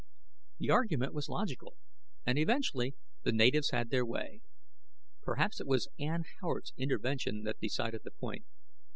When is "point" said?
8.09-8.43